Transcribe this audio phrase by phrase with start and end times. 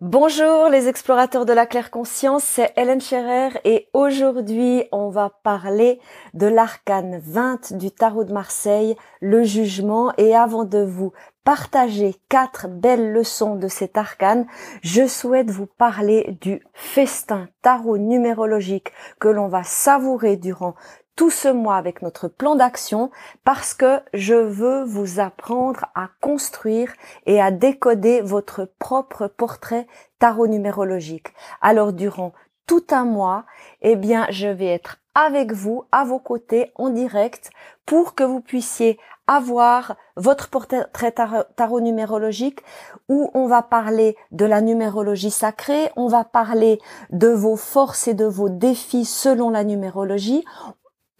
[0.00, 6.00] Bonjour les explorateurs de la claire conscience, c'est Hélène Scherer et aujourd'hui on va parler
[6.34, 10.12] de l'arcane 20 du tarot de Marseille, le jugement.
[10.18, 11.12] Et avant de vous
[11.44, 14.46] partager quatre belles leçons de cet arcane,
[14.82, 20.74] je souhaite vous parler du festin tarot numérologique que l'on va savourer durant
[21.16, 23.10] tout ce mois avec notre plan d'action
[23.44, 26.92] parce que je veux vous apprendre à construire
[27.26, 29.86] et à décoder votre propre portrait
[30.18, 31.28] tarot numérologique.
[31.60, 32.32] Alors durant
[32.66, 33.44] tout un mois,
[33.82, 37.50] eh bien, je vais être avec vous, à vos côtés, en direct,
[37.86, 42.60] pour que vous puissiez avoir votre portrait tarot numérologique
[43.08, 46.78] où on va parler de la numérologie sacrée, on va parler
[47.10, 50.44] de vos forces et de vos défis selon la numérologie,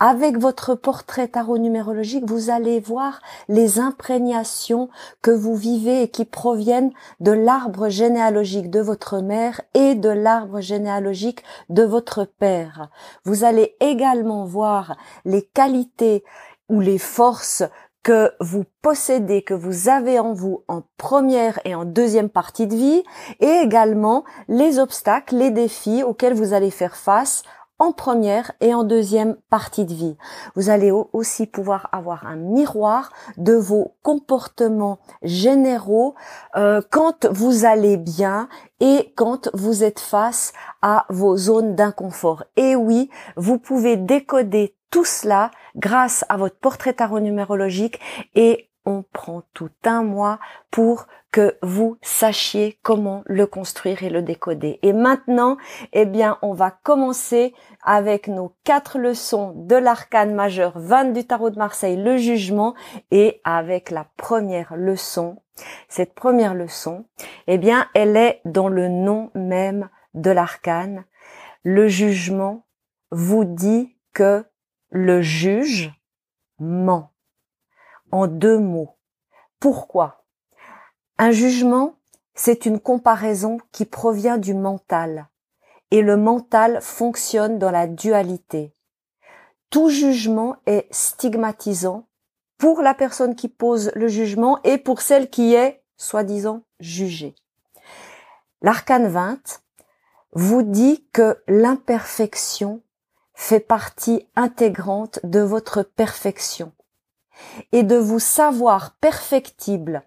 [0.00, 4.88] avec votre portrait tarot numérologique, vous allez voir les imprégnations
[5.22, 10.60] que vous vivez et qui proviennent de l'arbre généalogique de votre mère et de l'arbre
[10.60, 12.88] généalogique de votre père.
[13.24, 16.24] Vous allez également voir les qualités
[16.68, 17.62] ou les forces
[18.02, 22.76] que vous possédez, que vous avez en vous en première et en deuxième partie de
[22.76, 23.02] vie,
[23.40, 27.42] et également les obstacles, les défis auxquels vous allez faire face
[27.84, 30.16] en première et en deuxième partie de vie.
[30.56, 36.14] Vous allez aussi pouvoir avoir un miroir de vos comportements généraux
[36.56, 38.48] euh, quand vous allez bien
[38.80, 42.44] et quand vous êtes face à vos zones d'inconfort.
[42.56, 48.00] Et oui, vous pouvez décoder tout cela grâce à votre portrait tarot numérologique
[48.34, 50.38] et on prend tout un mois
[50.70, 54.78] pour que vous sachiez comment le construire et le décoder.
[54.82, 55.56] Et maintenant,
[55.92, 61.50] eh bien, on va commencer avec nos quatre leçons de l'arcane majeur 20 du tarot
[61.50, 62.74] de Marseille, le jugement,
[63.10, 65.42] et avec la première leçon.
[65.88, 67.06] Cette première leçon,
[67.46, 71.04] eh bien, elle est dans le nom même de l'arcane.
[71.64, 72.64] Le jugement
[73.10, 74.44] vous dit que
[74.90, 75.92] le juge
[76.58, 77.13] ment
[78.14, 78.96] en deux mots.
[79.58, 80.24] Pourquoi?
[81.18, 81.96] Un jugement,
[82.36, 85.26] c'est une comparaison qui provient du mental,
[85.90, 88.72] et le mental fonctionne dans la dualité.
[89.68, 92.06] Tout jugement est stigmatisant
[92.56, 97.34] pour la personne qui pose le jugement et pour celle qui est, soi-disant, jugée.
[98.62, 99.60] L'arcane 20
[100.34, 102.80] vous dit que l'imperfection
[103.34, 106.72] fait partie intégrante de votre perfection
[107.72, 110.02] et de vous savoir perfectible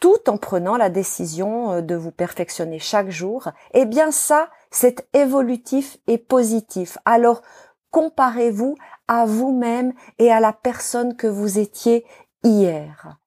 [0.00, 5.08] tout en prenant la décision euh, de vous perfectionner chaque jour, eh bien ça, c'est
[5.14, 6.98] évolutif et positif.
[7.04, 7.42] Alors,
[7.90, 8.76] comparez-vous
[9.08, 12.04] à vous-même et à la personne que vous étiez
[12.42, 13.18] hier.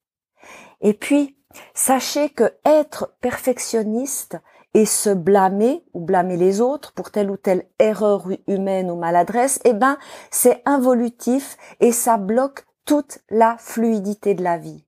[0.81, 1.37] Et puis,
[1.73, 4.37] sachez que être perfectionniste
[4.75, 9.59] et se blâmer ou blâmer les autres pour telle ou telle erreur humaine ou maladresse,
[9.65, 9.97] eh ben,
[10.29, 14.83] c'est involutif et ça bloque toute la fluidité de la vie.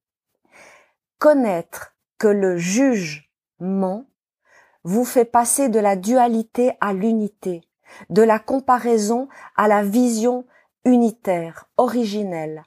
[1.19, 4.06] Connaître que le jugement
[4.84, 7.62] vous fait passer de la dualité à l'unité,
[8.09, 10.47] de la comparaison à la vision
[10.84, 12.63] unitaire, originelle,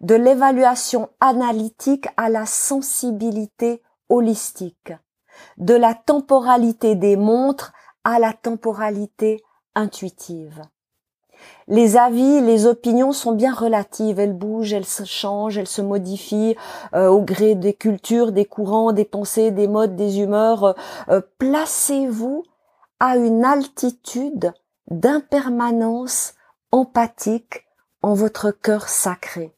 [0.00, 4.94] de l'évaluation analytique à la sensibilité holistique,
[5.58, 7.72] de la temporalité des montres
[8.02, 9.44] à la temporalité
[9.76, 10.60] intuitive
[11.68, 14.18] les avis, les opinions sont bien relatives.
[14.18, 16.56] Elles bougent, elles se changent, elles se modifient
[16.94, 20.74] euh, au gré des cultures, des courants, des pensées, des modes, des humeurs.
[21.08, 22.44] Euh, placez-vous
[23.00, 24.52] à une altitude
[24.90, 26.34] d'impermanence
[26.72, 27.66] empathique
[28.02, 29.52] en votre cœur sacré.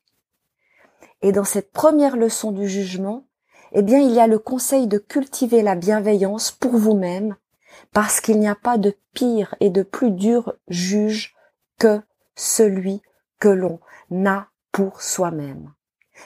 [1.23, 3.25] Et dans cette première leçon du jugement,
[3.73, 7.35] eh bien, il y a le conseil de cultiver la bienveillance pour vous-même,
[7.93, 11.34] parce qu'il n'y a pas de pire et de plus dur juge
[11.85, 12.01] que
[12.35, 13.03] celui
[13.39, 13.79] que l'on
[14.25, 15.71] a pour soi-même.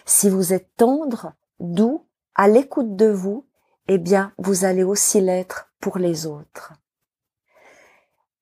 [0.06, 3.44] Si vous êtes tendre, doux, à l'écoute de vous,
[3.88, 6.74] eh bien, vous allez aussi l'être pour les autres.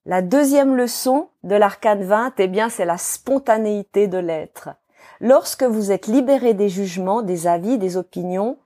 [0.05, 4.69] La deuxième leçon de l'arcane 20, eh bien, c'est la spontanéité de l'être.
[5.21, 8.59] Lorsque vous êtes libéré des jugements, des avis, des opinions,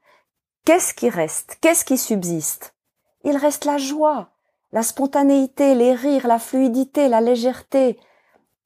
[0.64, 1.56] qu'est-ce qui reste?
[1.60, 2.74] Qu'est-ce qui subsiste?
[3.22, 4.30] Il reste la joie,
[4.72, 7.96] la spontanéité, les rires, la fluidité, la légèreté,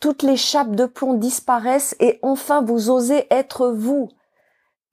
[0.05, 4.11] toutes les chapes de plomb disparaissent et enfin vous osez être vous.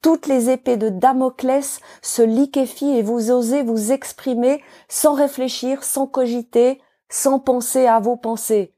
[0.02, 6.08] Toutes les épées de Damoclès se liquéfient et vous osez vous exprimer sans réfléchir, sans
[6.08, 8.74] cogiter, sans penser à vos pensées.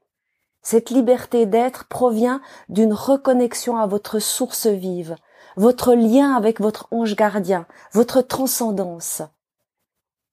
[0.60, 5.14] Cette liberté d'être provient d'une reconnexion à votre source vive,
[5.56, 9.22] votre lien avec votre ange gardien, votre transcendance.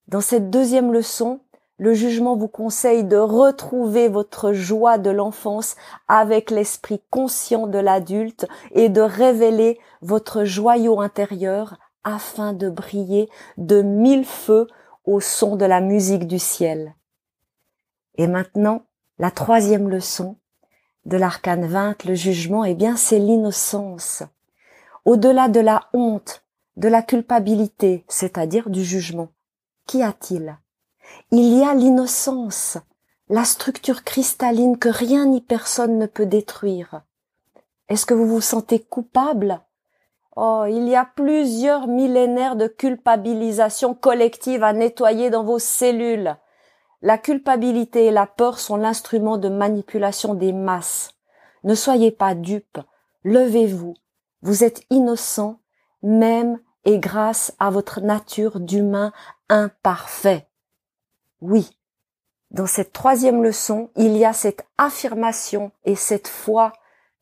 [0.07, 1.41] Dans cette deuxième leçon,
[1.81, 5.75] le jugement vous conseille de retrouver votre joie de l'enfance
[6.07, 13.81] avec l'esprit conscient de l'adulte et de révéler votre joyau intérieur afin de briller de
[13.81, 14.67] mille feux
[15.05, 16.93] au son de la musique du ciel.
[18.13, 18.83] Et maintenant,
[19.17, 20.35] la troisième leçon
[21.05, 24.21] de l'arcane 20, le jugement, eh bien, c'est l'innocence.
[25.03, 26.43] Au-delà de la honte,
[26.77, 29.29] de la culpabilité, c'est-à-dire du jugement.
[29.87, 30.60] Qu'y a-t-il?
[31.31, 32.77] Il y a l'innocence,
[33.29, 37.03] la structure cristalline que rien ni personne ne peut détruire.
[37.87, 39.61] Est-ce que vous vous sentez coupable?
[40.35, 46.35] Oh, il y a plusieurs millénaires de culpabilisation collective à nettoyer dans vos cellules.
[47.01, 51.11] La culpabilité et la peur sont l'instrument de manipulation des masses.
[51.63, 52.79] Ne soyez pas dupes.
[53.23, 53.93] Levez-vous.
[54.41, 55.59] Vous êtes innocent,
[56.01, 59.13] même et grâce à votre nature d'humain
[59.49, 60.47] imparfait.
[61.41, 61.69] Oui.
[62.51, 66.73] Dans cette troisième leçon, il y a cette affirmation et cette foi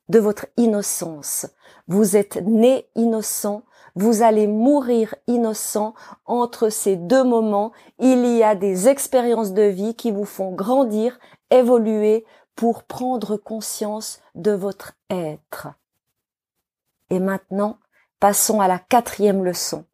[0.09, 1.47] de votre innocence.
[1.87, 3.63] Vous êtes né innocent,
[3.95, 5.93] vous allez mourir innocent.
[6.25, 11.19] Entre ces deux moments, il y a des expériences de vie qui vous font grandir,
[11.51, 12.25] évoluer
[12.55, 15.67] pour prendre conscience de votre être.
[17.09, 17.77] Et maintenant,
[18.19, 19.85] passons à la quatrième leçon.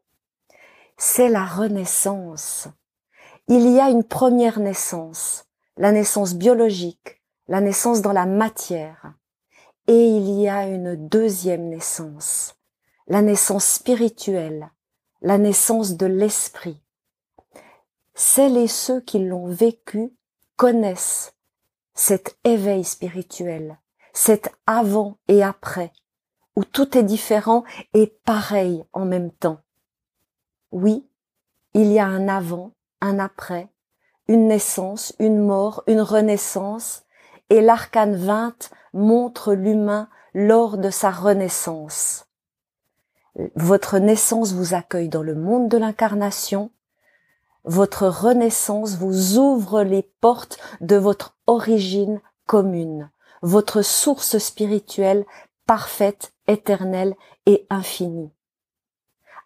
[0.98, 2.68] C'est la renaissance.
[3.48, 5.46] Il y a une première naissance,
[5.78, 9.14] la naissance biologique, la naissance dans la matière.
[9.86, 12.56] Et il y a une deuxième naissance,
[13.08, 14.72] la naissance spirituelle,
[15.22, 16.82] la naissance de l'esprit.
[18.16, 20.12] Celles et ceux qui l'ont vécu
[20.56, 21.36] connaissent
[21.94, 23.78] cet éveil spirituel,
[24.12, 25.94] cet avant et après,
[26.56, 27.64] où tout est différent
[27.94, 29.60] et pareil en même temps.
[30.72, 31.08] Oui,
[31.76, 32.72] il y a un avant,
[33.02, 33.70] un après,
[34.28, 37.04] une naissance, une mort, une renaissance,
[37.50, 42.28] et l'arcane 20 montre l'humain lors de sa renaissance.
[43.56, 46.72] Votre naissance vous accueille dans le monde de l'incarnation.
[47.66, 53.10] Votre renaissance vous ouvre les portes de votre origine commune,
[53.42, 55.26] votre source spirituelle
[55.66, 57.16] parfaite, éternelle
[57.46, 58.32] et infinie.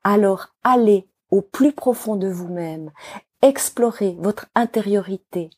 [0.03, 2.91] Alors allez au plus profond de vous-même,
[3.41, 5.49] explorez votre intériorité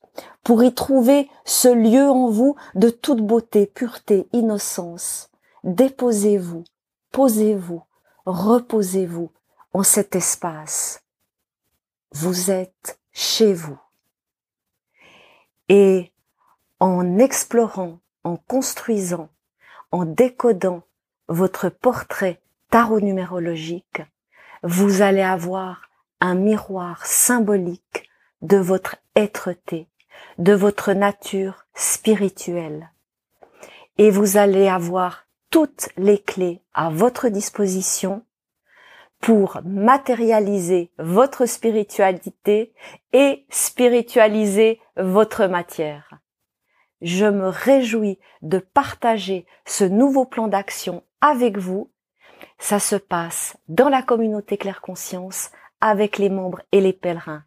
[0.44, 5.30] pour y trouver ce lieu en vous de toute beauté, pureté, innocence.
[5.64, 6.64] Déposez-vous,
[7.12, 7.84] posez-vous,
[8.26, 9.32] reposez-vous
[9.74, 11.04] en cet espace.
[12.12, 13.80] Vous êtes chez vous.
[15.70, 16.12] Et
[16.80, 19.30] en explorant, en construisant,
[19.92, 20.84] en décodant
[21.28, 24.02] votre portrait tarot numérologique,
[24.64, 25.91] vous allez avoir
[26.22, 28.10] un miroir symbolique
[28.42, 29.90] de votre êtreté,
[30.38, 32.92] de votre nature spirituelle.
[33.98, 38.24] Et vous allez avoir toutes les clés à votre disposition
[39.20, 42.74] pour matérialiser votre spiritualité
[43.14, 46.20] et spiritualiser votre matière.
[47.02, 51.92] Je me réjouis de partager ce nouveau plan d'action avec vous.
[52.58, 55.52] Ça se passe dans la communauté Claire Conscience
[55.82, 57.44] avec les membres et les pèlerins.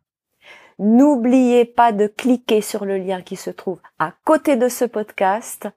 [0.79, 5.69] N'oubliez pas de cliquer sur le lien qui se trouve à côté de ce podcast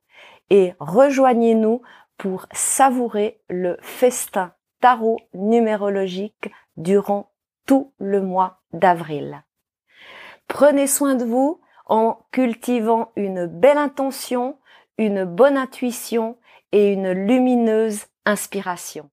[0.50, 1.82] et rejoignez-nous
[2.18, 7.32] pour savourer le festin tarot numérologique durant
[7.66, 9.44] tout le mois d'avril.
[10.48, 14.58] Prenez soin de vous en cultivant une belle intention,
[14.98, 16.38] une bonne intuition
[16.72, 19.10] et une lumineuse inspiration.